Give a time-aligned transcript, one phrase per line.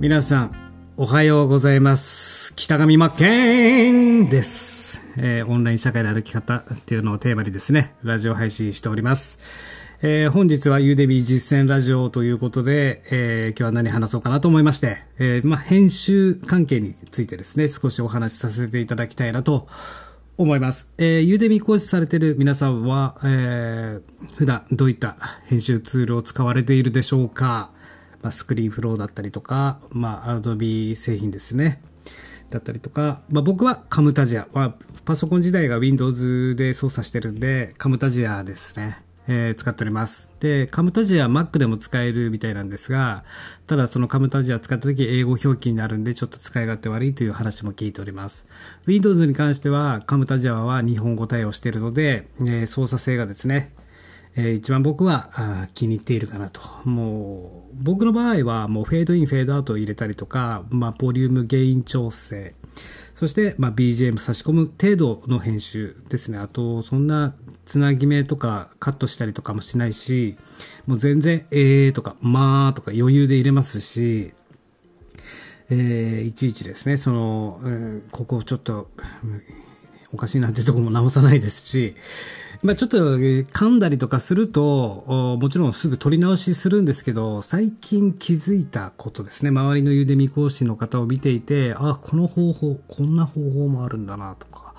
[0.00, 2.54] 皆さん、おはようございます。
[2.54, 5.00] 北上真剣です。
[5.16, 9.40] えーオンライン社会の歩き方っていうのをテーマにですね、ラジオ配信しております。
[10.00, 19.66] えー本日はユーデミ実践ラジオということで、えー今日は何話そうかなと思いまして、えーまあ、編集関係についてですね、少しお話しさせていただきたいなと
[20.36, 20.92] 思います。
[20.98, 27.72] えー、ユーデミ講師されている皆さんは、えー普段どういった編集ツールを使われているでしょうか？
[28.22, 31.80] まあ、スクリーンフローだったりとか、まあ、アドビ製品ですね。
[32.50, 39.02] だったりとか、まあ、僕はカムタジア、まあ、パソコン自体が Windows で操作してるんで、カムタジアですね。
[39.30, 40.30] えー使っております。
[40.40, 43.24] で、カムタジア Mac でも使えるみたいなんですが、
[43.66, 48.46] ただそのカムタジア使った時英語表記になるんでちょっと使い勝手悪いという話も聞いております。
[48.86, 53.70] Windows に関してはカムタジアは日本語対応しているので、えー操作性がですね、
[54.40, 56.60] え一番僕はあ気に入っているかなと。
[56.84, 62.54] もう、僕の場合はもうフェードイン、フェードアウトを入れたりとか、まあ、ボリューム、ゲイン調整、
[63.16, 66.38] そして、まあ、BGM 差し込む程度の編集ですね。
[66.38, 67.34] あと、そんな
[67.66, 70.36] つなぎ目とかカットしたりとかもしないし、
[70.86, 74.34] もう全然、えーとか、まあとか余裕で入れますし、
[75.68, 78.88] えーいちいちですね、その、うんここちょっと、
[80.12, 81.96] おかしいなってとこも直さないですし、
[82.62, 89.50] まあちょっと噛んだりとかすると、もちろんすぐ取り直しするんですけど、最近気づいたことですね。
[89.50, 94.74] 周りのゆでみ講師の方を見ていて、あ、この方法、こんな方法もあるんだなとか。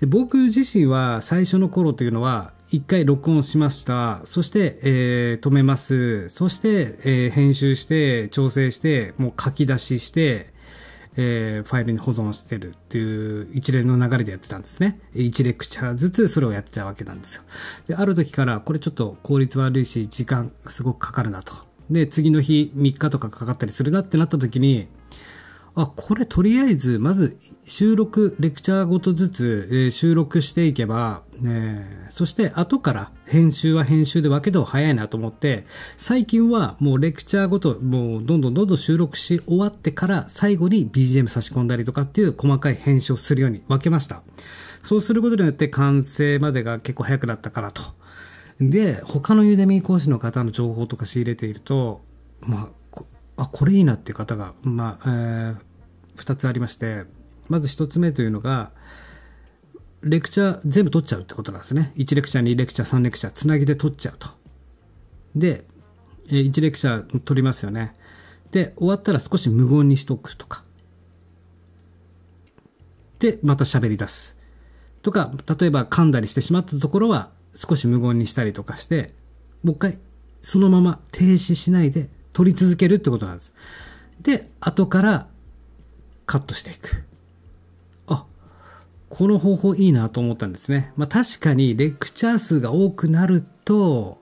[0.00, 4.22] で僕自身は最初の頃というのは、一回録音しました。
[4.24, 6.30] そして、えー止めます。
[6.30, 10.54] そして、えー編集して、調整して、もう書き出しして、
[11.16, 15.00] えーファイルに保存してるっていう一連の流れでやってたんですね。
[15.14, 17.42] 1レクチャーずつそれをやってたわけなんですよ。
[17.88, 21.54] で、ある時から、これちょっと効率悪いし、時間すごくかかるなと。
[21.90, 24.86] で、次の日3日とかかかったりするなってなった時に、
[25.82, 44.22] あ、これとりあえず、まず収録、レクチャーごとずつ、えー収録していけば、えそして後から編集は編集で分けた方が早いなと思って、最近はもうレクチャーごと、もうどんどんどんどん収録し終わってから最後に BGM 差し込んだりとかっていう細かい編集をするように分けました。
[44.82, 47.82] そうすることによって完成までが結構早くなったからと。
[48.60, 52.02] で、他のユーデミー講師の方の情報とか仕入れていると、
[52.40, 53.02] まあ、
[53.36, 55.69] あ、これいいなっていう方が、まあ、えー
[56.20, 57.04] 二つありまして、
[57.48, 58.70] まず一つ目というのが、
[60.02, 61.92] レクチャー全部取っちゃうってことなんですね。
[61.96, 64.28] 1レクチャー、2レクチャー、3レクチャー、つなぎで取っちゃうと。
[65.34, 65.64] で、
[66.28, 67.94] 1レクチャー取りますよね。
[68.52, 70.64] で、終わったら少し無言にしとくとか。
[73.18, 74.38] で、また喋り出す。
[75.02, 79.14] とか、例えば噛んだりしてしまったところは少し無言にしたりとかして、
[79.62, 79.98] もう一回
[80.42, 83.54] そのまま停止しないで取り続けるってことなんです。
[84.20, 85.28] で、後から
[86.30, 87.02] カットしていく。
[88.06, 88.24] あ、
[89.08, 90.92] この方法いいなと思ったんですね。
[90.96, 94.20] まあ確かにレクチャー数が多くなると、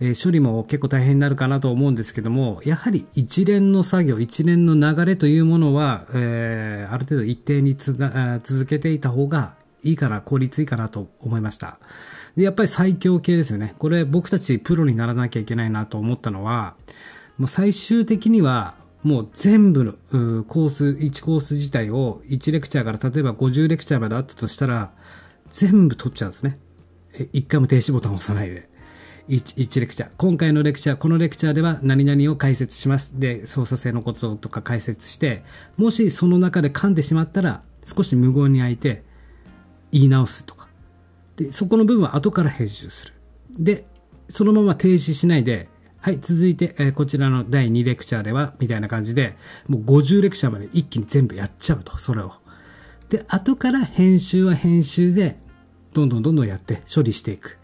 [0.00, 9.54] えー処理も結構大変になるかなと思うんですけども、やはり一連の作業、一連の流れというものは、えーある程度一定につな続けていた方が
[9.84, 11.78] いいかな、効率いいかなと思いました。
[12.36, 13.76] で、やっぱり最強系ですよね。
[13.78, 16.74] これ僕たちプロにならなきゃいけないなと思ったのは、
[17.38, 24.92] もう最終的には、もう全部のうーコース、1コース自体を1レクチャーから例えば50レクチャーまであったとしたら、
[25.50, 26.58] 全部取っちゃうんですね。
[27.32, 28.68] 一回も停止ボタンを押さないで。
[29.28, 30.10] 1, 1レクチャー。
[30.18, 33.18] 今回のレクチャー、このレクチャーでは何々を解説します。
[33.18, 35.44] で、操作性のこととか解説して、
[35.76, 39.04] もしその中で噛んでしまったら、少し無言に開いて、
[39.92, 40.68] 言い直すとか。
[41.36, 43.14] で、そこの部分は後から編集する。
[43.58, 43.84] で、
[44.28, 45.68] そのまま停止しないで、
[46.02, 49.36] はい、続いて、えーこちらの第2レクチャーでは、みたいな感じで、
[49.68, 52.32] もう50レクチャーまで一気に全部やっちゃうと、それを。
[53.10, 55.38] で、後から編集は編集で、
[55.92, 57.58] どんどんどんどんやって処理していく。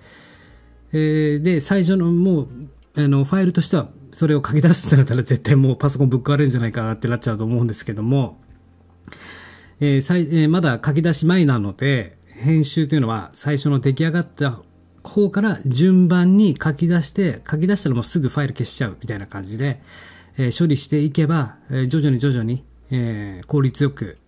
[0.93, 2.49] えーで、最初のもう、
[2.97, 8.39] あの、ファイルとしては、それを書き出すってなったら絶対もうパソコンぶっ壊れるんじゃないかなってなっちゃうと思うんですけども、
[9.81, 14.61] えーえーまだ書き出し前なので、編集というのは最初の出来上がった
[15.07, 19.81] 方から順番に書き出して、書き出したらもうすぐファイル消しちゃうみたいな感じで、
[20.39, 24.19] えー処理していけば、えー徐々に徐々に、えー効率よく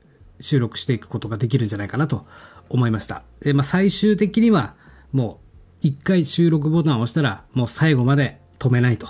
[0.41, 2.27] 収録していくことができるんじゃないかなと
[2.69, 3.23] 思いました。
[3.41, 4.75] で、まあ、最終的には、
[5.13, 5.41] も
[5.83, 9.09] う、一回収録ボタンを押したら、もう最後まで止めないと。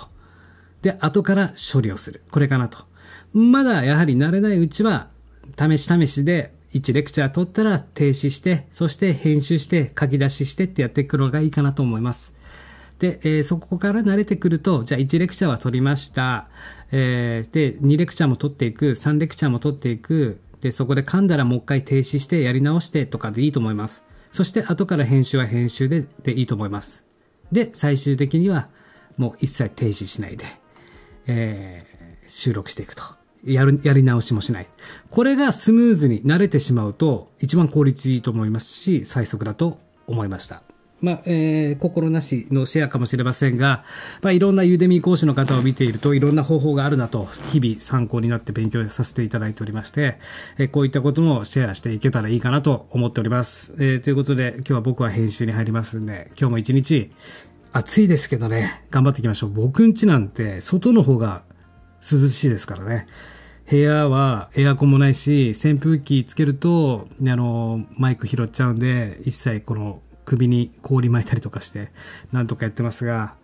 [0.83, 2.23] で、後から処理をする。
[2.31, 2.79] これかなと。
[3.33, 5.09] まだやはり慣れないうちは、
[5.59, 12.35] 試し試しで1レクチャー取ったら停止して、そして編集して書き出ししてってやっていくのがいいかなと思います。
[12.99, 16.49] で、えー、そこから慣れてくると、じゃあ1レクチャーは取りました。
[16.91, 20.41] えー、で、2レクチャーも取っていく、3レクチャーも取っていく。
[20.61, 24.03] で、そこで噛んだらもう一回停止してやり直してとかでいいと思います。
[24.33, 27.05] そして後から編集は編集ででいいと思います。
[27.53, 28.69] で、最終的には
[29.17, 30.45] もう一切停止しないで、
[31.27, 33.18] えー、収録していくと。
[33.45, 34.67] やる、やり直しもしない。
[35.11, 40.63] これがスムーズに慣れてしまうと、一番効率いいと思いますし、最速だと思いました。
[41.01, 43.85] まあ、えー、心なしのシェアかもしれませんが、
[44.21, 50.19] まあ、いろんなユーデミー講師の方を見ていると、いろんな方法があるなと、日々参考になって勉強させていただいておりまして、
[50.59, 53.75] えー、こういったこともシェアしていけたらいいかなと思っております。
[53.79, 57.13] えー、ということで、今日は僕は編集に入りますんで、今日も一日、
[57.71, 59.51] 暑いですけどね、頑張っていきましょう。
[59.51, 61.43] 僕ん家なんて、外の方が
[62.01, 63.07] 涼しいですからね。
[63.71, 71.91] 部屋はエアコンもないし、扇風機つけると、あの、マイク拾っちゃうんで、一切この首に氷巻いたりとかして、
[72.33, 73.35] なんとかやってますが、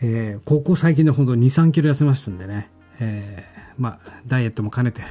[0.00, 5.02] えー、ここ最近でほんと2、3キロ痩せましたんでね、えー、まあ、ダイエットも兼ねて、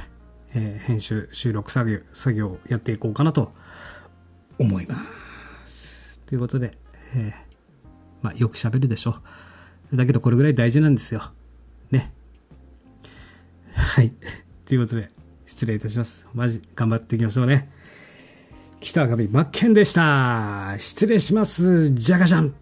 [0.54, 3.52] えー、編集、収録作業、作業やっていこうかなと
[4.58, 4.96] 思いま
[5.66, 6.20] す。
[6.26, 6.76] ということで、
[7.14, 7.84] えー、
[8.22, 9.16] まあ、よく喋るでしょ。
[9.94, 11.32] だけどこれぐらい大事なんですよ。
[13.92, 14.10] はい。
[14.64, 15.10] ということで、
[15.44, 16.26] 失礼いたします。
[16.32, 17.68] マジ、頑張っていきましょうね。
[18.80, 20.76] 北上真剣でした。
[20.78, 21.90] 失礼します。
[21.90, 22.61] じゃがじゃん。